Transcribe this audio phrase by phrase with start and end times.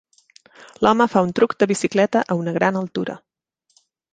[0.85, 3.21] L'home fa un truc de bicicleta a una gran altura.